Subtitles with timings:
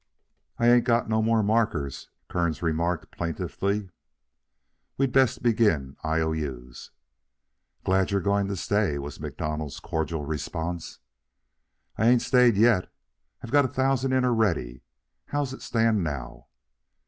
[0.57, 3.91] "I ain't go no more markers," Kearns remarked plaintively.
[4.97, 6.89] "We'd best begin I.O.U.'s."
[7.83, 10.97] "Glad you're going to stay," was MacDonald's cordial response.
[11.99, 12.91] "I ain't stayed yet.
[13.43, 14.81] I've got a thousand in already.
[15.27, 16.47] How's it stand now?"